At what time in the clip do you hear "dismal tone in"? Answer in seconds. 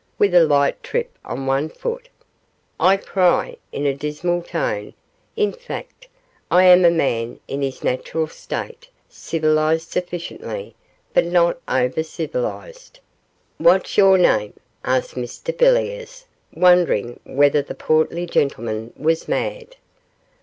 3.93-5.53